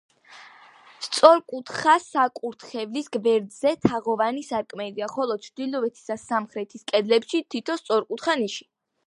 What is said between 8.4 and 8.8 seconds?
ნიში.